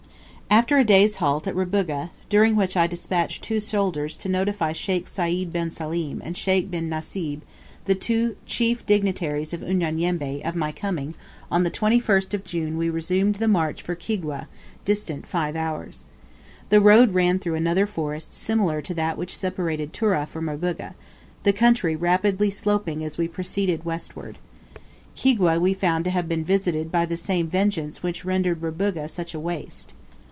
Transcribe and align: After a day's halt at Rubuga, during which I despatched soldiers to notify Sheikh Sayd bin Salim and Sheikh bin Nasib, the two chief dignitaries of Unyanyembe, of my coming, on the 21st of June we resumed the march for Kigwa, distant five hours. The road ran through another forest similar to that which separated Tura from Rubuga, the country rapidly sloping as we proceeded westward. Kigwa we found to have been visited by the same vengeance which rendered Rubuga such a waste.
After 0.53 0.77
a 0.77 0.83
day's 0.83 1.15
halt 1.15 1.47
at 1.47 1.55
Rubuga, 1.55 2.11
during 2.27 2.57
which 2.57 2.75
I 2.75 2.85
despatched 2.85 3.49
soldiers 3.63 4.17
to 4.17 4.27
notify 4.27 4.73
Sheikh 4.73 5.07
Sayd 5.07 5.53
bin 5.53 5.71
Salim 5.71 6.21
and 6.25 6.35
Sheikh 6.35 6.69
bin 6.69 6.89
Nasib, 6.89 7.39
the 7.85 7.95
two 7.95 8.35
chief 8.45 8.85
dignitaries 8.85 9.53
of 9.53 9.61
Unyanyembe, 9.63 10.41
of 10.43 10.57
my 10.57 10.73
coming, 10.73 11.13
on 11.49 11.63
the 11.63 11.71
21st 11.71 12.33
of 12.33 12.43
June 12.43 12.75
we 12.75 12.89
resumed 12.89 13.35
the 13.35 13.47
march 13.47 13.81
for 13.81 13.95
Kigwa, 13.95 14.47
distant 14.83 15.25
five 15.25 15.55
hours. 15.55 16.03
The 16.67 16.81
road 16.81 17.13
ran 17.13 17.39
through 17.39 17.55
another 17.55 17.87
forest 17.87 18.33
similar 18.33 18.81
to 18.81 18.93
that 18.93 19.17
which 19.17 19.37
separated 19.37 19.93
Tura 19.93 20.25
from 20.25 20.49
Rubuga, 20.49 20.95
the 21.43 21.53
country 21.53 21.95
rapidly 21.95 22.49
sloping 22.49 23.05
as 23.05 23.17
we 23.17 23.29
proceeded 23.29 23.85
westward. 23.85 24.37
Kigwa 25.15 25.61
we 25.61 25.73
found 25.73 26.03
to 26.03 26.11
have 26.11 26.27
been 26.27 26.43
visited 26.43 26.91
by 26.91 27.05
the 27.05 27.15
same 27.15 27.47
vengeance 27.47 28.03
which 28.03 28.25
rendered 28.25 28.61
Rubuga 28.61 29.07
such 29.09 29.33
a 29.33 29.39
waste. 29.39 29.93